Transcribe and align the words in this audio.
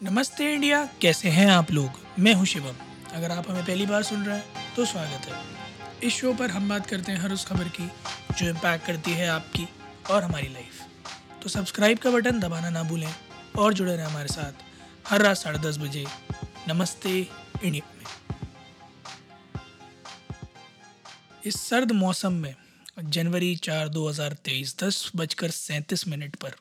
नमस्ते 0.00 0.52
इंडिया, 0.52 0.84
कैसे 1.02 1.28
हैं 1.28 1.46
आप 1.48 1.70
लोग? 1.70 1.98
मैं 2.18 2.32
हूँ 2.34 2.46
शिवम। 2.46 2.76
अगर 3.14 3.30
आप 3.30 3.48
हमें 3.50 3.64
पहली 3.64 3.84
बार 3.86 4.02
सुन 4.02 4.24
रहे 4.24 4.36
हैं 4.36 4.74
तो 4.76 4.84
स्वागत 4.84 5.26
है। 5.26 6.08
इस 6.08 6.14
शो 6.14 6.32
पर 6.34 6.50
हम 6.50 6.68
बात 6.68 6.86
करते 6.86 7.12
हैं 7.12 7.18
हर 7.18 7.32
उस 7.32 7.44
खबर 7.46 7.68
की, 7.68 7.86
जो 8.38 8.48
इम्पैक्ट 8.48 8.86
करती 8.86 9.10
है 9.10 9.28
आपकी 9.28 9.66
और 10.10 10.22
हमारी 10.22 10.48
लाइफ 10.48 10.80
तो 11.42 11.48
सब्सक्राइब 11.48 11.98
का 11.98 12.10
बटन 12.10 12.40
दबाना 12.40 12.70
ना 12.70 12.82
भूलें 12.82 13.14
और 13.58 13.74
जुड़े 13.74 13.96
रहें 13.96 14.06
हमारे 14.06 14.28
साथ 14.28 14.64
हर 15.06 15.22
रात 15.22 15.36
साढ़े 15.36 15.58
दस 15.60 15.78
बजे 15.78 16.04
नमस्ते 16.68 17.18
इंडिया 17.64 17.86
में। 17.88 18.04
इस 21.44 21.60
सर्द 21.60 21.92
मौसम 21.94 22.32
में 22.34 22.54
जनवरी 23.00 23.54
चार 23.62 23.88
दो 23.90 24.08
हज़ार 24.08 24.32
तेईस 24.44 24.76
दस 24.82 25.10
बजकर 25.16 25.50
सैंतीस 25.52 26.06
मिनट 26.08 26.36
पर 26.36 26.56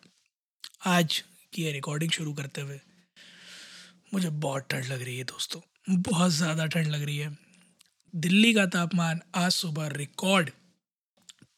आज 0.88 1.22
की 1.54 1.72
रिकॉर्डिंग 1.72 2.12
शुरू 2.12 2.34
करते 2.34 2.62
हुए 2.62 2.80
मुझे 4.14 4.30
बहुत 4.30 4.68
ठंड 4.70 4.86
लग 4.86 5.02
रही 5.02 5.18
है 5.18 5.24
दोस्तों। 5.24 5.62
बहुत 5.90 6.32
ज़्यादा 6.32 6.66
ठंड 6.66 6.88
लग 6.88 7.04
रही 7.04 7.18
है। 7.18 7.38
दिल्ली 8.16 8.54
का 8.54 8.66
तापमान 8.66 9.22
आज 9.36 9.52
सुबह 9.52 9.88
रिकॉर्ड 9.88 10.50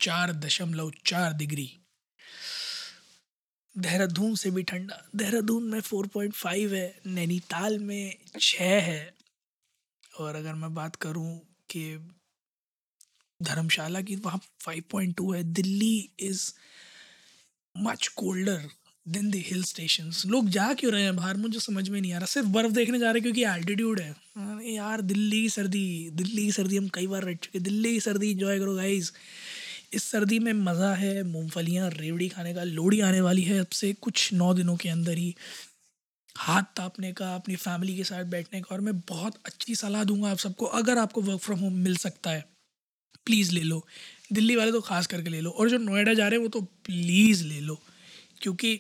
चार 0.02 0.34
दशमलव 0.34 0.91
चार 1.05 1.34
डिग्री। 1.34 1.80
देहरादून 3.77 4.36
से 4.36 4.52
भी 4.52 4.63
ठंडा। 4.63 5.02
देहरादून 5.16 5.63
में 5.63 5.80
फोर 5.82 6.08
पॉइंट 6.08 6.34
फाइव 6.34 6.76
है, 6.76 7.02
नैनीताल 7.05 7.80
में 7.80 8.18
छः 8.40 8.82
है। 8.82 9.13
और 10.20 10.35
अगर 10.35 10.54
मैं 10.54 10.74
बात 10.74 10.96
करूँ 10.96 11.40
कि 11.70 11.98
धर्मशाला 13.41 14.02
की, 14.02 14.16
वहाँ 14.16 14.41
फाइव 14.60 14.84
पॉइंट 14.91 15.16
टू 15.16 15.34
है। 15.34 15.44
Delhi 15.44 16.10
is 16.20 16.52
much 17.77 18.08
colder 18.08 18.70
than 19.05 19.30
the 19.32 19.36
hill 19.36 19.64
station 19.64 20.12
लोग 20.27 20.48
जा 20.50 20.73
क्यों 20.73 20.91
रहे 20.94 21.04
हैं 21.04 21.16
बाहर? 21.16 21.38
मुझे 21.38 21.59
समझ 21.59 21.88
में 21.90 22.00
नहीं 22.02 22.13
आ 22.13 22.18
रहा। 22.18 22.26
सिर्फ़ 22.26 22.48
बर्फ़ 22.48 22.72
देखने 22.72 23.00
जा 23.00 23.05
रहे 23.05 23.13
हैं 23.13 23.22
क्योंकि 23.22 23.44
एल्टीट्यूड 23.44 24.00
है। 24.00 24.73
यार 24.73 25.02
दिल्ली 25.02 25.41
की 25.41 25.49
सर्दी, 25.49 26.10
दिल्ली 26.13 26.46
की 26.46 26.52
सर्दी 26.52 26.77
हम 26.77 26.88
कई 26.88 27.07
बार 27.07 27.24
रह 27.24 27.34
चुके 27.34 27.60
दिल्ली 27.60 27.94
की 27.94 27.99
सर्दी 27.99 28.32
इंजॉय 28.32 28.60
करो 28.60 28.76
गाइज़ 28.76 29.12
इस 29.94 30.04
सर्दी 30.04 30.40
में 30.40 30.52
मज़ा 30.54 30.94
है, 30.96 31.24
मूंगफलियाँ, 31.24 31.90
रेवड़ी 31.90 32.29
खाने 32.29 32.54
का, 32.54 32.63
लोहड़ी 32.63 32.99
आने 32.99 33.21
वाली 33.21 33.41
है 33.41 33.60
अब 33.60 33.68
से 33.68 33.94
कुछ 33.94 34.34
नौ 34.34 34.54
दिनों 34.54 34.76
के 34.76 34.90
अंदर 34.90 35.18
ही। 35.18 35.35
हाथ 36.38 36.63
तापने 36.76 37.12
का, 37.13 37.35
अपनी 37.35 37.55
फैमिली 37.55 37.96
के 37.98 38.04
साथ 38.04 38.24
बैठने 38.24 38.62
का, 38.62 38.76
और 38.76 38.82
मैं 38.82 38.99
बहुत 38.99 39.35
अच्छी 39.46 39.76
सलाह 39.76 40.04
दूँगा 40.04 40.32
आप 40.32 40.38
सबको, 40.38 40.66
अगर 40.66 40.98
आपको 40.98 41.22
वर्क 41.22 41.40
फ्रॉम 41.40 41.60
होम 41.60 41.74
मिल 41.74 41.96
सकता 41.98 42.32
है। 42.32 42.46
प्लीज़ 43.26 43.51
ले 43.51 43.62
लो। 43.62 43.85
दिल्ली 44.34 44.55
वाले 44.55 44.72
तो 44.72 44.82
खास 44.82 45.07
करके 45.07 45.29
ले 45.29 45.41
लो। 45.41 45.49
और 45.49 45.70
जो 45.70 45.77
नोएडा 45.77 46.13
जा 46.13 46.27
रहे 46.27 46.38
हैं 46.38 46.44
वो 46.44 46.49
तो 46.49 46.62
प्लीज़ 46.62 47.44
ले 47.44 47.60
लो। 47.60 47.79
क्योंकि 48.41 48.79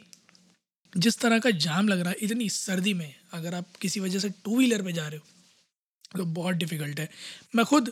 जिस 0.95 1.17
तरह 1.19 1.39
का 1.39 1.49
जाम 1.51 1.87
लग 1.87 1.99
रहा 1.99 2.09
है, 2.09 2.15
इतनी 2.21 2.49
सर्दी 2.49 2.93
में 2.93 3.13
अगर 3.33 3.55
आप 3.55 3.75
किसी 3.81 3.99
वजह 3.99 4.19
से 4.19 4.29
टू 4.43 4.57
व्हीलर 4.57 4.81
पे 4.81 4.91
जा 4.93 5.07
रहे 5.07 5.17
हो 5.17 6.17
तो 6.17 6.25
बहुत 6.33 6.55
डिफ़िकल्ट 6.55 6.99
है। 6.99 7.09
मैं 7.55 7.65
खुद 7.65 7.91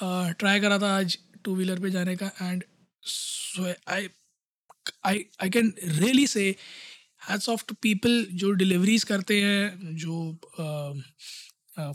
ट्राई 0.00 0.60
करा 0.60 0.78
था 0.78 0.96
आज 0.98 1.18
टू 1.44 1.54
व्हीलर 1.56 1.80
पे 1.80 1.90
जाने 1.90 2.16
का 2.16 2.30
and 2.42 2.64
I 3.88 4.08
I 5.06 5.24
I 5.42 5.50
can 5.50 5.72
really 5.84 6.26
say 6.26 6.44
hats 7.22 7.48
off 7.48 7.64
to 7.68 7.74
people 7.82 8.26
जो 8.32 8.50
डिलीवरीज 8.52 9.04
करते 9.04 9.40
हैं, 9.42 9.96
जो 9.96 10.38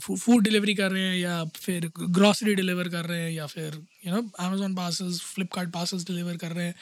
फ़ूड 0.00 0.42
डिलीवरी 0.44 0.74
कर 0.74 0.90
रहे 0.90 1.02
हैं 1.02 1.16
या 1.16 1.44
फिर 1.56 1.90
ग्रॉसरी 1.98 2.54
डिलीवर 2.54 2.88
कर 2.88 3.04
रहे 3.06 3.20
हैं 3.20 3.30
या 3.30 3.46
फिर 3.46 3.74
you 4.06 4.14
know 4.14 4.22
Amazon 4.40 4.74
parcels 4.74 5.20
Flipkart 5.22 5.70
parcels 5.72 6.06
deliver 6.06 6.36
कर 6.36 6.52
रहे 6.52 6.66
हैं। 6.66 6.74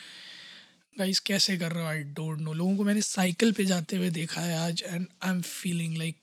गाइस 0.97 1.21
कैसे 1.21 1.57
कर 1.59 1.73
रहे 1.73 1.83
हो? 1.83 1.89
आई 1.89 2.03
डोंट 2.17 2.41
नो 2.41 2.53
लोगों 2.53 2.77
को 2.77 2.85
मैंने 2.85 3.01
साइकिल 3.03 3.53
पे 3.53 3.65
जाते 3.65 3.97
हुए 3.97 4.11
देखा 4.11 4.41
है 4.41 4.57
आज 4.59 4.83
and 4.83 5.07
I 5.25 5.31
am 5.31 5.41
feeling 5.43 5.97
like 5.99 6.17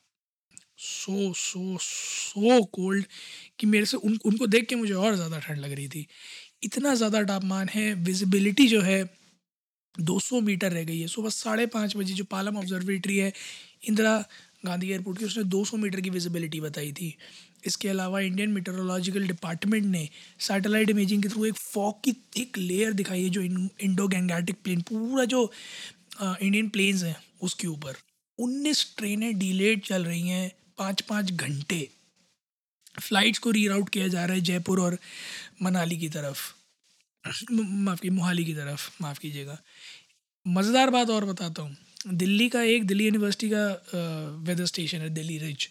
so 0.77 1.33
so 1.33 1.77
so 1.81 2.63
cold 2.65 3.05
कि 3.59 3.67
मेरे 3.67 3.85
से 3.85 3.97
उन, 3.97 4.19
उनको 4.25 4.47
देख 4.47 4.67
के 4.67 4.75
मुझे 4.75 4.93
और 4.93 5.15
ज़्यादा 5.15 5.39
ठंड 5.39 5.57
लग 5.57 5.71
रही 5.71 5.87
थी। 5.87 6.05
इतना 6.63 6.93
ज़्यादा 6.95 7.23
तापमान 7.23 7.69
है 7.69 7.93
विजिबिलिटी 8.03 8.67
जो 8.67 8.81
है 8.81 9.03
200 9.95 10.41
मीटर 10.41 10.71
रह 10.71 10.83
गई 10.83 10.99
है। 10.99 11.07
सुबह 11.07 11.29
साढ़े 11.29 11.65
पाँच 11.65 11.95
बजे 11.97 12.13
जो 12.13 12.23
पालम 12.23 12.57
ऑब्जर्वेटरी 12.57 13.17
है, 13.17 13.31
इंदिरा 13.87 14.23
गांधी 14.63 14.89
एयरपोर्ट 14.91 15.19
की 15.19 15.25
उसने 15.25 15.43
200 15.45 15.77
मीटर 15.77 16.01
की 16.01 16.09
विजिबिलिटी 16.09 16.59
बताई 16.61 16.91
थी। 16.91 17.15
इसके 17.65 17.89
अलावा 17.89 18.19
इंडियन 18.19 18.51
मीटरोलॉजिकल 18.51 19.27
डिपार्टमेंट 19.27 19.85
ने 19.85 20.07
सैटेलाइट 20.39 20.89
इमेजिंग 20.89 21.23
के 21.23 21.29
थ्रू 21.29 21.45
एक 21.45 21.55
फॉग 21.55 22.01
की 22.03 22.13
थिक 22.37 22.57
लेयर 22.57 22.93
दिखाई 22.93 23.23
है 23.23 23.29
जो 23.29 23.41
इंडो 23.41 24.07
गैंगैटिक 24.07 24.61
प्लेन 24.63 24.81
पूरा 24.81 25.25
जो 25.25 25.51
इंडियन 26.21 26.69
प्लेन्स 26.69 27.03
हैं, 27.03 27.15
उसके 27.41 27.67
ऊपर। 27.67 27.95
उन्नीस 28.39 28.85
ट्रेनें 28.97 29.37
डिलेड 29.39 29.81
चल 29.85 30.05
रही 30.05 30.27
हैं 30.29 30.51
पाँच 30.77 31.01
पाँच 31.01 31.31
घंटे। 31.31 31.87
फ़्लाइट्स 32.95 33.39
को 33.39 33.51
रीराउट 33.51 33.89
किया 33.89 34.07
जा 34.07 34.25
रहा 34.25 34.35
है 34.35 34.41
जयपुर 34.41 34.79
और 34.81 34.97
मनाली 35.61 35.97
की 35.97 36.09
तरफ़। 36.09 36.39
माफ़ 37.51 38.01
की, 38.01 38.09
मोहाली 38.09 38.45
की 38.45 38.53
तरफ़, 38.53 38.89
माफ़ 39.01 39.19
कीजिएगा। 39.19 39.57
मज़ेदार 40.45 40.89
बात 40.89 41.09
और 41.09 41.25
बताता 41.25 41.61
हूँ। 41.61 41.75
दिल्ली 42.05 42.47
का 42.49 42.61
एक 42.63 42.85
दिल्ली 42.87 43.05
यूनिवर्सिटी 43.05 43.49
का 43.49 44.37
वेदर 44.43 44.65
स्टेशन 44.65 44.97
है, 44.97 45.09
दिल्ली 45.09 45.37
रिच 45.37 45.69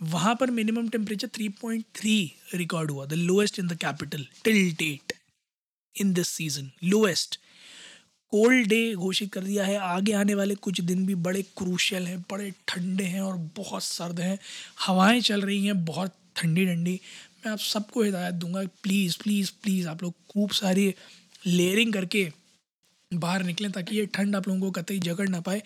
वहाँ 0.00 0.34
पर 0.40 0.50
मिनिमम 0.50 0.88
टेम्परेचर 0.88 1.28
3.3 1.30 2.30
रिकॉर्ड 2.54 2.90
हुआ 2.90 3.06
the 3.06 3.12
lowest 3.12 3.58
in 3.58 3.68
the 3.68 3.76
capital 3.80 4.26
till 4.44 4.70
date 4.78 5.12
in 5.96 6.12
this 6.14 6.28
season 6.28 6.70
lowest 6.84 7.38
cold 8.32 8.68
day 8.68 8.94
घोषित 8.94 9.32
कर 9.32 9.44
दिया 9.44 9.64
है, 9.64 9.76
आगे 9.76 10.12
आने 10.12 10.34
वाले 10.34 10.54
कुछ 10.56 10.80
दिन 10.80 11.04
भी 11.06 11.14
बड़े 11.16 11.42
क्रूशियल 11.56 12.06
हैं, 12.06 12.20
बड़े 12.30 12.50
ठंडे 12.68 13.04
हैं 13.04 13.20
और 13.20 13.36
बहुत 13.56 13.82
सर्द 13.82 14.20
हैं। 14.20 14.38
हवाएँ 14.80 15.20
चल 15.20 15.40
रही 15.42 15.64
हैं, 15.66 15.84
बहुत 15.84 16.14
ठंडी 16.36 16.64
ठंडी। 16.66 17.00
मैं 17.44 17.52
आप 17.52 17.58
सबको 17.60 18.02
हिदायत 18.02 18.34
दूँगा 18.34 18.62
प्लीज़ 18.82 19.16
प्लीज़ 19.22 19.50
प्लीज़ 19.62 19.88
आप 19.88 20.02
लोग 20.02 20.14
खूब 20.32 20.50
सारी 20.52 20.94
लेयरिंग 21.46 21.92
करके 21.92 22.24
बाहर 23.14 23.42
निकलें 23.44 23.70
ताकि 23.72 23.96
ये 23.96 24.06
ठंड 24.14 24.36
आप 24.36 24.48
लोगों 24.48 24.60
को 24.62 24.70
कतई 24.72 24.98
जगड़ 25.00 25.28
ना 25.28 25.40
पाए। 25.40 25.62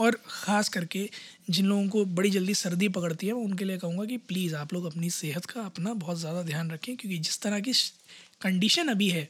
और 0.00 0.18
ख़ास 0.26 0.68
करके 0.68 1.08
जिन 1.50 1.66
लोगों 1.66 1.88
को 1.88 2.04
बड़ी 2.06 2.30
जल्दी 2.30 2.54
सर्दी 2.56 2.88
पकड़ती 2.90 3.26
है 3.26 3.32
उनके 3.34 3.64
लिए 3.64 3.78
कहूँगा 3.78 4.04
कि 4.04 4.16
प्लीज़ 4.20 4.54
आप 4.56 4.72
लोग 4.72 4.84
अपनी 4.84 5.10
सेहत 5.12 5.44
का 5.46 5.60
अपना 5.62 5.92
बहुत 5.94 6.18
ज़्यादा 6.18 6.42
ध्यान 6.42 6.70
रखें, 6.70 6.96
क्योंकि 6.96 7.18
जिस 7.18 7.40
तरह 7.42 7.60
की 7.60 7.72
कंडीशन 8.42 8.88
अभी 8.88 9.08
है 9.10 9.28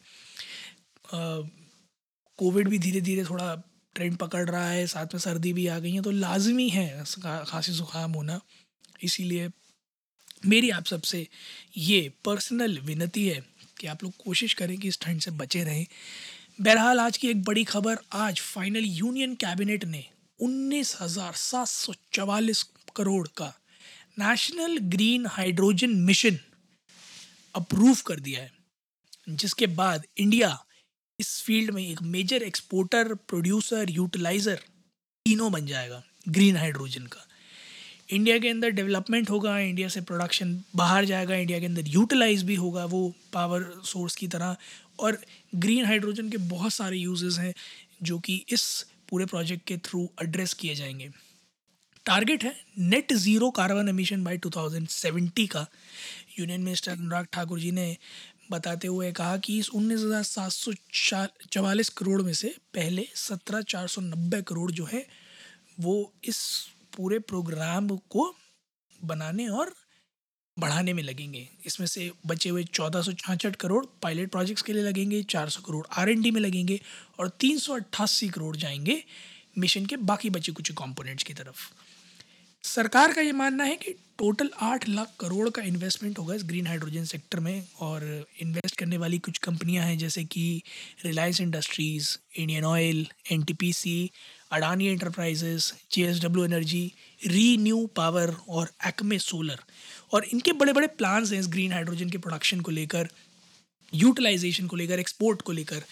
कोविड 2.39 2.69
भी 2.69 2.79
धीरे 2.79 3.01
धीरे 3.01 3.25
थोड़ा 3.25 3.55
ट्रेंड 3.97 4.17
पकड़ 4.17 4.49
रहा 4.49 4.69
है, 4.69 4.87
साथ 4.87 5.15
में 5.15 5.21
सर्दी 5.21 5.53
भी 5.53 5.67
आ 5.67 5.79
गई 5.79 5.93
है 5.93 6.03
तो 6.03 6.11
लाजमी 6.13 6.69
है 6.69 7.05
खांसी, 7.05 7.73
जुकाम 7.73 8.13
होना। 8.13 8.41
इसीलिए 9.03 9.49
मेरी 10.47 10.71
आप 10.71 10.87
सबसे 10.87 11.27
ये 11.79 12.13
पर्सनल 12.25 12.79
विनती 12.81 13.27
है 13.29 13.43
कि 13.81 13.87
आप 13.87 14.03
लोग 14.05 14.13
कोशिश 14.25 14.55
करें 14.55 14.77
कि 14.79 14.89
इस 14.89 15.01
ठंड 15.01 15.21
से 15.21 15.31
बचे 15.33 15.63
रहें। 15.65 15.87
बहरहाल, 16.59 17.01
आज 17.01 17.17
की 17.17 17.29
एक 17.29 17.43
बड़ी 17.45 17.63
खबर, 17.65 17.97
आज 18.13 18.41
फाइनल 18.41 18.85
यूनियन 18.87 19.35
कैबिनेट 19.35 19.85
ने 19.85 20.05
उन्नीस 20.41 20.97
हज़ार 21.01 21.33
सात 21.35 21.69
सौ 21.69 21.93
चवालीस 22.13 22.63
करोड़ 22.97 23.27
का 23.37 23.49
national 24.19 24.79
green 24.89 25.27
hydrogen 25.27 25.97
mission 26.01 26.39
approve 27.55 27.97
कर 28.07 28.21
दिया 28.21 28.43
है, 28.43 28.51
जिसके 29.31 29.67
बाद 29.67 30.07
इंडिया 30.19 30.57
इस 31.19 31.41
फ़ील्ड 31.43 31.71
में 31.71 31.83
एक 31.83 32.03
मेजर 32.05 32.43
एक्सपोर्टर, 32.43 33.15
प्रोड्यूसर, 33.15 33.91
यूटिलाइज़र 33.91 34.61
तीनों 35.27 35.53
बन 35.53 35.67
जाएगा 35.67 36.03
ग्रीन 36.29 36.57
हाइड्रोजन 36.57 37.07
का। 37.07 37.27
इंडिया 38.07 38.39
के 38.39 38.49
अंदर 38.49 38.71
डेवलपमेंट 38.71 39.31
होगा, 39.31 39.59
इंडिया 39.59 39.89
से 39.89 40.01
प्रोडक्शन 40.01 40.61
बाहर 40.77 41.05
जाएगा, 41.05 41.35
इंडिया 41.37 41.59
के 41.61 41.67
अंदर 41.67 41.87
यूटिलाइज 41.89 42.43
भी 42.43 42.55
होगा, 42.55 42.85
वो 42.85 43.13
पावर 43.33 43.63
सोर्स 43.85 44.17
की 44.17 44.29
तरह। 44.29 44.57
और 44.99 45.19
ग्रीन 45.55 45.85
हाइड्रोजन 45.85 46.31
के 46.31 46.37
बहुत 46.49 46.73
सारे 46.73 46.97
यूजेस 46.97 47.39
हैं 47.39 47.53
जो 48.03 48.19
कि 48.19 48.45
इस 48.49 48.65
पूरे 49.09 49.27
प्रोजेक्ट 49.27 49.67
के 49.67 49.77
थ्रू 49.79 50.09
एड्रेस 50.23 50.53
किए 50.53 50.75
जाएँगे। 50.75 51.11
टारगेट 52.07 52.45
है 52.45 52.55
net 52.79 53.13
zero 53.13 53.51
carbon 53.51 53.89
emission 53.89 54.25
by 54.25 54.39
2070 54.39 55.47
का। 55.47 55.67
यूनियन 56.39 56.61
मिनिस्टर 56.61 56.93
अनुराग 56.93 57.27
ठाकुर 57.33 57.61
जी 57.61 57.71
ने 57.71 57.97
बताते 58.51 58.89
हुए 58.89 59.11
कहा 59.13 59.37
कि 59.37 59.59
इस 59.59 59.69
उन्नीस 59.71 60.01
हज़ार 60.01 60.23
सात 60.23 60.53
सौ 60.53 60.73
चवालीस 61.53 61.89
करोड़ 61.89 62.21
में 62.23 62.33
से 62.33 62.55
पहले 62.75 63.07
सत्रह 63.15 63.61
चार 63.63 63.87
सौ 63.89 64.01
नब्बे 64.01 64.43
करोड़ 64.43 64.71
जो 64.71 64.85
है, 64.85 65.07
वो 65.81 66.13
इस 66.25 66.39
पूरे 66.97 67.19
प्रोग्राम 67.19 67.89
को 67.89 68.35
बनाने 69.01 69.49
और 69.49 69.75
बढ़ाने 70.59 70.93
में 70.93 71.03
लगेंगे। 71.03 71.49
इसमें 71.67 71.87
से 71.87 72.11
बचे 72.27 72.49
हुए 72.49 72.65
चौदह 72.65 73.03
सौ 73.03 73.13
छाछठ 73.13 73.57
करोड़ 73.57 73.85
पायलट 74.03 74.31
प्रोजेक्ट्स 74.31 74.63
के 74.63 74.73
लिए 74.73 74.83
लगेंगे, 74.83 75.23
चार 75.23 75.49
सौ 75.49 75.63
करोड़ 75.63 75.87
आर 75.93 76.15
में 76.15 76.41
लगेंगे 76.41 76.81
और 77.19 77.29
तीन 77.41 77.59
सौ 77.59 77.75
अट्ठासी 77.75 78.29
करोड़ 78.29 78.57
जाएँगे 78.57 79.03
मिशन 79.59 79.87
के 79.87 79.97
बाकी 79.97 80.31
बचे 80.31 80.53
कुछ 80.53 80.71
कंपोनेंट्स 80.73 81.25
की 81.25 81.35
तरफ़। 81.35 81.71
सरकार 82.65 83.13
का 83.13 83.21
ये 83.21 83.33
मानना 83.33 83.65
है 83.65 83.77
कि 83.77 83.93
टोटल 84.19 84.51
आठ 84.63 84.89
लाख 84.89 85.13
करोड़ 85.21 85.49
का 85.51 85.63
इन्वेस्टमेंट 85.63 86.19
होगा 86.19 86.35
इस 86.35 86.45
ग्रीन 86.45 86.67
हाइड्रोजन 86.67 87.05
सेक्टर 87.05 87.41
में 87.41 87.67
और 87.81 88.05
इन्वेस्ट 88.41 88.77
करने 88.77 88.97
वाली 88.97 89.19
कुछ 89.19 89.39
कंपनियाँ 89.39 89.85
हैं 89.87 89.99
जैसे 89.99 90.25
कि 90.25 90.63
Reliance 91.05 91.41
Industries 91.41 92.17
Indian 92.39 92.65
Oil 92.65 93.07
NTPC 93.33 94.11
Adani 94.53 94.87
Enterprises 94.87 95.73
J 95.93 96.03
Energy 96.45 96.93
ReNew 97.57 97.87
Power 97.87 98.35
और 98.49 98.71
एक्मे 98.87 99.19
सोलर 99.19 99.61
और 100.15 100.25
इनके 100.25 100.53
बड़े 100.53 100.73
बड़े 100.73 100.87
प्लान्स 100.87 101.33
हैं 101.33 101.39
इस 101.41 101.49
ग्रीन 101.49 101.73
हाइड्रोजन 101.73 102.11
के 102.11 102.19
प्रोडक्शन 102.19 102.61
को 102.61 102.71
लेकर 102.71 103.09
यूटिलाइजेशन 103.93 104.67
को 104.67 104.77
लेकर 104.77 105.01
एक्सपोर्ट 105.01 105.43
को 105.43 105.53
लेकर। 105.53 105.83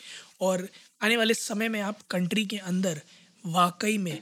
और 0.40 0.68
आने 1.00 1.16
वाले 1.16 1.34
समय 1.34 1.68
में 1.68 1.80
आप 1.80 2.02
कंट्री 2.10 2.44
के 2.46 2.56
अंदर 2.56 3.00
वाकई 3.44 3.98
में 3.98 4.12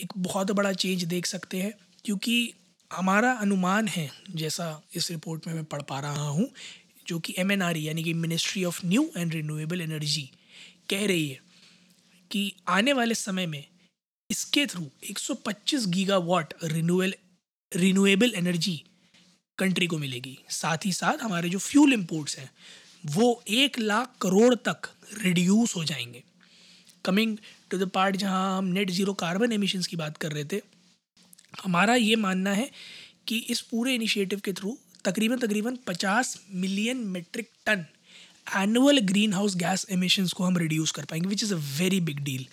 एक 0.00 0.12
बहुत 0.16 0.50
बड़ा 0.50 0.72
चेंज 0.72 1.04
देख 1.04 1.26
सकते 1.26 1.60
हैं, 1.62 1.72
क्योंकि 2.04 2.52
हमारा 2.90 3.32
अनुमान 3.32 3.88
है, 3.88 4.10
जैसा 4.30 4.82
इस 4.94 5.10
रिपोर्ट 5.10 5.46
में 5.46 5.54
मैं 5.54 5.64
पढ़ 5.64 5.82
पा 5.82 6.00
रहा 6.00 6.28
हूँ, 6.28 6.48
जो 7.06 7.18
कि 7.18 7.34
एमएनआरई 7.38 7.80
यानी 7.80 8.02
कि 8.04 8.14
ministry 8.14 8.64
of 8.64 8.80
new 8.86 9.10
and 9.16 9.34
renewable 9.34 9.80
energy 9.80 10.28
कह 10.90 11.06
रही 11.06 11.28
है 11.28 11.38
कि 12.30 12.52
आने 12.68 12.92
वाले 12.92 13.14
समय 13.14 13.46
में 13.46 13.64
इसके 14.30 14.66
through 14.66 14.86
125 15.10 15.86
gigawatt 15.86 16.54
renewal 16.64 17.14
renewable 17.72 18.32
energy 18.36 18.82
country 19.58 19.86
को 19.86 19.98
मिलेगी। 19.98 20.38
साथ 20.50 20.86
ही 20.86 20.92
साथ 20.92 21.22
हमारे 21.22 21.48
जो 21.48 21.58
फ्यूल 21.58 21.92
इम्पोर्ट्स 21.92 22.38
हैं, 22.38 22.50
वो 23.06 23.42
एक 23.50 23.78
लाख 23.78 24.14
करोड़ 24.20 24.54
तक 24.54 24.88
रिड्यूस 25.18 25.76
हो 25.76 25.84
जाएँगे। 25.84 26.22
कमिंग 27.04 27.36
टू 27.70 27.78
द 27.78 27.88
पार्ट 27.88 28.16
जहाँ 28.16 28.56
हम 28.58 28.64
नेट 28.66 28.90
ज़ीरो 28.90 29.12
कार्बन 29.14 29.52
एमिशंस 29.52 29.86
की 29.86 29.96
बात 29.96 30.16
कर 30.16 30.32
रहे 30.32 30.44
थे, 30.44 30.60
हमारा 31.64 31.94
ये 31.94 32.16
मानना 32.16 32.52
है 32.52 32.70
कि 33.26 33.36
इस 33.50 33.60
पूरे 33.60 33.94
इनिशिएटिव 33.94 34.40
के 34.44 34.52
थ्रू 34.52 34.76
तकरीबन 35.04 35.38
तकरीबन 35.38 35.76
50 35.88 36.36
million 36.54 36.96
metric 37.06 37.48
ton 37.66 37.84
annual 38.56 38.98
green 39.00 39.32
house 39.32 39.56
gas 39.56 39.86
emissions 39.90 40.32
को 40.32 40.44
हम 40.44 40.56
रिड्यूस 40.58 40.90
कर 40.90 41.04
पाएँगे 41.04 41.28
which 41.28 41.42
is 41.42 41.54
a 41.54 41.56
very 41.78 42.00
big 42.00 42.20
deal 42.20 42.46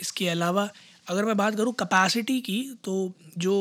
इसके 0.00 0.28
अलावा 0.28 0.68
अगर 1.06 1.24
मैं 1.24 1.36
बात 1.36 1.56
करूँ 1.56 1.72
कैपेसिटी 1.72 2.40
की 2.40 2.62
तो 2.84 2.94
जो 3.38 3.54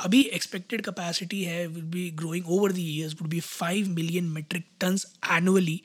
अभी 0.00 0.20
एक्सपेक्टेड 0.34 0.84
कैपेसिटी 0.84 1.42
है 1.44 1.66
will 1.66 1.84
be 1.84 2.10
growing 2.10 2.48
over 2.48 2.72
the 2.72 2.78
years 2.78 3.14
would 3.14 3.30
be 3.30 3.40
five 3.40 3.88
million 3.88 4.24
metric 4.24 4.64
tons 4.80 5.06
annually 5.32 5.80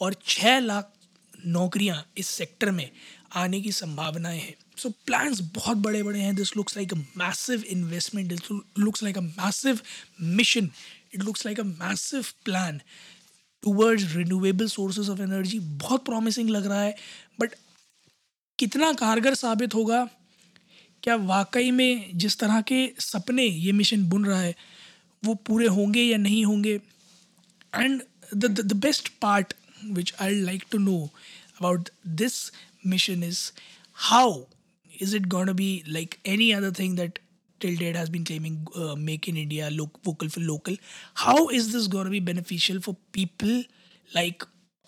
और 0.00 0.14
छः 0.26 0.58
लाख 0.58 0.92
नौकरियाँ 1.46 2.04
इस 2.18 2.26
सेक्टर 2.26 2.70
में 2.70 2.90
आने 3.36 3.60
की 3.60 3.72
संभावनाएँ 3.72 4.40
हैं। 4.40 4.54
सो 4.78 4.88
प्लान्स 5.06 5.40
बहुत 5.54 5.76
बड़े 5.76 6.02
बड़े 6.02 6.20
हैं। 6.20 6.34
This 6.34 6.56
looks 6.56 6.76
like 6.76 6.92
a 6.92 6.96
massive 7.16 7.62
investment 7.62 8.32
it 8.32 8.40
looks 8.78 9.02
like 9.02 9.18
a 9.18 9.20
massive 9.20 9.80
mission 10.20 10.70
it 11.14 11.22
looks 11.22 11.46
like 11.46 11.60
a 11.60 11.62
massive 11.62 12.26
plan 12.44 12.80
towards 13.62 14.14
renewable 14.16 14.66
sources 14.66 15.08
of 15.10 15.20
energy 15.20 15.58
बहुत 15.58 16.04
प्रॉमिसिंग 16.04 16.50
लग 16.50 16.66
रहा 16.66 16.82
है। 16.82 16.94
बट 17.40 17.54
कितना 18.58 18.92
कारगर 18.92 19.34
साबित 19.34 19.74
होगा? 19.74 20.08
क्या 21.02 21.16
वाकई 21.16 21.70
में 21.70 22.10
जिस 22.14 22.38
तरह 22.38 22.60
के 22.60 22.86
सपने 23.00 23.44
ये 23.44 23.72
मिशन 23.72 24.04
बुन 24.08 24.24
रहा 24.26 24.40
है, 24.40 24.54
वो 25.22 25.34
पूरे 25.46 25.66
होंगे 25.66 26.02
या 26.02 26.16
नहीं 26.18 26.44
होंगे? 26.44 26.74
And 27.72 28.02
the 28.36 28.60
the 28.60 28.72
best 28.82 29.08
part 29.22 29.54
which 29.84 30.14
I 30.20 30.40
like 30.40 30.64
to 30.70 30.78
know 30.78 30.98
about 31.60 31.88
this 32.06 32.34
mission 32.86 33.22
is 33.24 33.50
how 34.10 34.40
is 35.02 35.16
it 35.16 35.26
gonna 35.26 35.50
be 35.50 35.82
like 35.88 36.14
any 36.26 36.50
other 36.52 36.72
thing 36.78 36.96
that 36.96 37.18
till 37.60 37.76
date 37.78 37.96
has 37.96 38.10
been 38.10 38.24
claiming 38.24 38.66
make 38.98 39.28
in 39.28 39.36
India 39.36 39.68
vocal 40.06 40.28
for 40.28 40.44
local 40.44 40.78
how 41.16 41.50
is 41.50 41.72
this 41.72 41.86
gonna 41.88 42.10
be 42.10 42.20
beneficial 42.30 42.80
for 42.80 42.94
people 43.12 43.64
like 44.10 44.42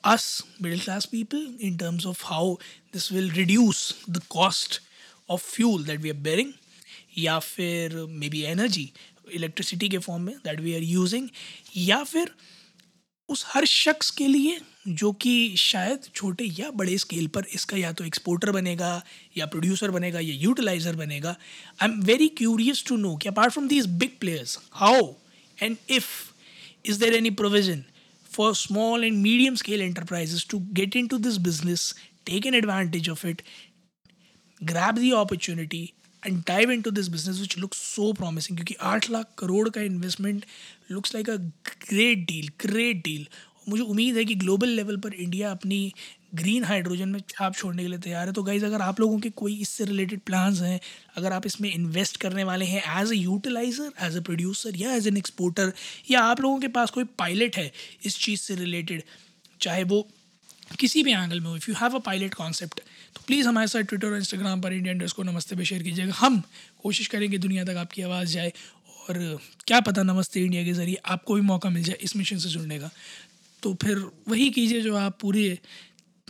us 0.05 0.43
middle 0.62 0.81
class 0.81 1.05
people 1.05 1.46
in 1.60 1.76
terms 1.76 2.06
of 2.06 2.25
how 2.26 2.55
this 2.93 3.12
will 3.12 3.31
reduce 3.31 3.94
the 4.10 4.22
cost 4.31 4.81
of 5.29 5.41
fuel 5.41 5.85
that 5.85 6.00
we 6.00 6.11
are 6.11 6.17
bearing 6.23 6.53
या 7.19 7.38
फिर 7.38 7.94
may 8.09 8.29
be 8.29 8.43
energy 8.47 8.91
electricity 9.32 9.88
के 9.88 9.99
form 9.99 10.23
में 10.23 10.35
that 10.44 10.61
we 10.61 10.75
are 10.75 10.82
using 10.82 11.29
या 11.76 12.03
फिर 12.05 12.31
उस 13.29 13.44
हर 13.49 13.65
शख्स 13.65 14.11
के 14.11 14.26
लिए 14.26 14.59
जो 14.88 15.12
कि 15.21 15.55
शायद 15.59 16.09
छोटे 16.15 16.44
या 16.59 16.71
बड़े 16.71 16.97
स्केल 16.99 17.26
पर 17.35 17.44
इसका 17.55 17.76
या 17.76 17.93
तो 17.93 18.05
एक्सपोर्टर 18.05 18.50
बनेगा 18.50 18.91
या 19.37 19.47
प्रोड्यूसर 19.47 19.91
बनेगा 19.91 20.21
या 20.21 20.35
यूटिलाइज़र 20.41 20.97
बनेगा। 20.97 21.37
I 21.82 21.88
am 21.88 22.00
very 22.03 22.29
curious 22.38 22.85
to 22.88 22.97
know 22.97 23.15
कि 23.17 23.29
apart 23.29 23.53
from 23.53 23.69
these 23.69 23.87
big 24.03 24.19
players 24.20 24.59
how 24.73 25.12
and 25.59 25.77
if 25.91 26.11
is 26.87 27.00
there 27.00 27.15
any 27.15 27.31
provision 27.41 27.85
for 28.31 28.55
small 28.56 29.05
and 29.05 29.17
medium 29.17 29.55
scale 29.55 29.82
enterprises 29.82 30.47
to 30.50 30.59
get 30.73 30.97
in 30.97 31.06
to 31.06 31.19
this 31.19 31.37
business 31.49 31.94
take 32.27 32.47
an 32.47 32.55
advantage 32.55 33.11
of 33.11 33.27
grab 34.61 34.95
the 34.95 35.11
opportunity 35.12 35.83
and 36.23 36.39
dive 36.49 36.71
in 36.71 36.83
to 36.83 36.91
this 36.91 37.09
business 37.09 37.41
which 37.41 37.59
looks 37.59 37.79
so 37.95 38.12
promising 38.12 38.59
क्योंकि 38.59 38.75
आठ 38.91 39.11
लाख 39.11 39.35
करोड़ 39.39 39.69
का 39.69 39.81
investment 39.83 40.45
looks 40.91 41.15
like 41.15 41.31
a 41.31 41.37
great 41.37 42.27
deal 42.27 42.49
great 42.61 43.03
deal 43.05 43.27
मुझे 43.69 43.83
उम्मीद 43.83 44.17
है 44.17 44.25
कि 44.25 44.35
global 44.35 44.69
level 44.69 44.97
पर 44.97 45.15
India 45.15 45.51
अपनी 45.51 45.93
green 46.35 46.65
hydrogen 46.65 47.09
में 47.09 47.21
छाप 47.29 47.55
छोड़ने 47.55 47.83
के 47.83 47.89
लिए 47.89 47.99
तैयार 47.99 48.27
है। 48.27 48.33
तो 48.33 48.43
गाइज़ 48.43 48.65
अगर 48.65 48.81
आप 48.83 49.01
लोगों 49.01 49.19
के 49.21 49.31
कोई 49.31 49.55
इससे 49.61 49.85
रिलेटेड 49.85 50.21
प्लान्स 50.21 50.61
हैं, 50.62 50.81
अगर 51.17 51.33
आप 51.33 51.47
इसमें 51.47 51.71
इन्वेस्ट 51.73 52.17
करने 52.17 52.45
वाले 52.45 52.65
हैं 52.65 52.83
as 53.03 53.12
a 53.12 53.17
utilizer 53.17 53.93
as 54.06 54.17
a 54.17 54.21
producer 54.21 54.77
या 54.77 54.95
एज 54.95 55.06
एन 55.06 55.17
एक्सपोर्टर 55.17 55.73
या 56.11 56.23
आप 56.23 56.41
लोगों 56.41 56.59
के 56.61 56.69
पास 56.69 56.91
कोई 56.91 57.05
पायलट 57.19 57.56
है 57.56 57.71
इस 58.05 58.19
चीज़ 58.19 58.41
से 58.41 58.55
रिलेटेड 58.55 59.03
चाहे 59.61 59.85
वो 59.85 60.06
किसी 60.78 61.02
भी 61.02 61.12
एंगल 61.12 61.40
में 61.40 61.46
हो 61.46 61.56
if 61.56 61.70
you 61.70 61.75
have 61.76 61.94
a 61.94 61.99
pilot 62.00 62.34
concept 62.34 62.81
तो 63.14 63.22
प्लीज़ 63.26 63.49
हमारे 63.49 63.66
साथ 63.66 63.82
ट्विटर 63.82 64.08
और 64.08 64.16
इंस्टाग्राम 64.16 64.61
पर 64.61 64.72
इंडिया 64.72 64.93
इंडर्स 64.93 65.12
को 65.12 65.22
नमस्ते 65.22 65.56
पे 65.56 65.64
शेयर 65.64 65.82
कीजिएगा। 65.82 66.14
हम 66.16 66.43
कोशिश 66.82 67.06
करेंगे 67.06 67.38
दुनिया 67.38 67.64
तक 67.64 67.76
आपकी 67.76 68.02
आवाज़ 68.02 68.32
जाए 68.32 68.52
और 69.08 69.38
क्या 69.66 69.81
पता 69.81 70.02
नमस्ते 70.02 70.40
इंडिया 70.40 70.64
के 70.64 70.72
ज़रिए 70.72 71.00
आपको 71.06 71.34
भी 71.34 71.40
मौका 71.43 71.70
मिल 71.70 71.82
जाए 71.82 71.99
इस 72.00 72.16
मिशन 72.16 72.38
से 72.38 72.49
जुड़ने 72.49 72.78
का। 72.78 72.90
तो 73.62 73.75
फिर 73.82 73.99
वही 74.28 74.49
कीजिए 74.50 74.81
जो 74.81 74.96
आप 74.96 75.19
पूरे 75.20 75.58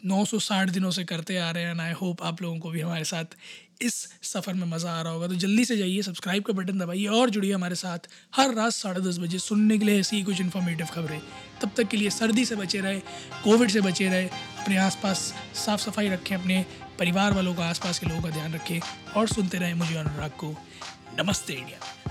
960 0.04 0.70
दिनों 0.70 0.90
से 0.90 1.04
करते 1.04 1.36
आ 1.36 1.50
रहे 1.50 1.64
हैं 1.64 1.78
आई 1.80 1.92
होप 1.92 2.22
आप 2.22 2.42
लोगों 2.42 2.58
को 2.58 2.70
भी 2.70 2.80
हमारे 2.80 3.04
साथ 3.04 3.36
इस 3.82 3.94
सफ़र 4.22 4.54
में 4.54 4.66
मज़ा 4.66 4.90
आ 4.90 5.02
रहा 5.02 5.12
होगा। 5.12 5.26
तो 5.26 5.34
जल्दी 5.34 5.64
से 5.64 5.76
जाइए 5.76 6.02
सब्सक्राइब 6.02 6.42
का 6.42 6.52
बटन 6.52 6.78
दबाइए 6.78 7.06
और 7.06 7.30
जुड़िए 7.30 7.52
हमारे 7.52 7.74
साथ 7.74 7.98
हर 8.34 8.54
रात 8.54 8.72
साढ़े 8.72 9.00
दस 9.00 9.18
बजे 9.18 9.38
सुनने 9.38 9.78
के 9.78 9.84
लिए 9.84 10.00
ऐसी 10.00 10.22
कुछ 10.22 10.40
इन्फॉर्मेटिव 10.40 10.86
खबरें। 10.86 11.20
तब 11.62 11.70
तक 11.76 11.88
के 11.88 11.96
लिए 11.96 12.10
सर्दी 12.10 12.44
से 12.44 12.56
बचे 12.56 12.80
रहे 12.80 12.98
कोविड 13.44 13.70
से 13.70 13.80
बचे 13.80 14.08
रहे, 14.08 14.24
अपने 14.24 14.76
आसपास 14.76 15.32
साफ़ 15.54 15.80
सफ़ाई 15.80 16.08
रखें, 16.08 16.36
अपने 16.36 16.64
परिवार 16.98 17.32
वालों 17.32 17.54
का 17.54 17.64
आसपास 17.64 17.98
के 17.98 18.06
लोगों 18.06 18.22
का 18.22 18.30
ध्यान 18.30 18.54
रखें 18.54 18.80
और 19.16 19.28
सुनते 19.28 19.58
रहें 19.58 19.74
मुझे 19.74 19.96
अनुराग 19.96 20.30
को। 20.30 20.54
नमस्ते 21.18 21.52
इंडिया। 21.52 22.03